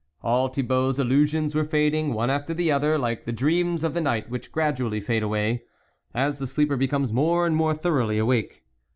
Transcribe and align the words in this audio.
All 0.23 0.47
Thibault's 0.47 0.97
illusions 0.97 1.53
were 1.53 1.63
fading 1.63 2.15
one 2.15 2.31
after 2.31 2.55
the 2.55 2.71
other, 2.71 2.97
like 2.97 3.23
the 3.25 3.31
dreams 3.31 3.83
of 3.83 3.93
the 3.93 4.01
night 4.01 4.31
which 4.31 4.51
gradually 4.51 4.99
fade 4.99 5.21
away, 5.21 5.61
as 6.11 6.39
the 6.39 6.47
sleeper 6.47 6.75
becomes 6.75 7.13
more 7.13 7.45
and 7.45 7.55
more 7.55 7.75
thoroughly 7.75 8.17
awake. 8.17 8.63